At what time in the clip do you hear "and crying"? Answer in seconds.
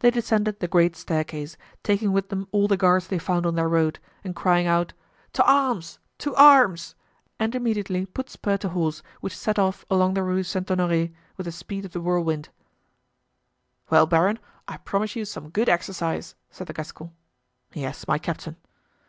4.24-4.66